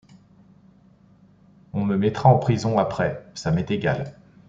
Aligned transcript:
On 1.73 1.85
me 1.85 1.95
mettra 1.95 2.27
en 2.29 2.39
prison, 2.39 2.79
après; 2.79 3.23
ça 3.35 3.51
m’est 3.51 3.69
égal... 3.69 4.15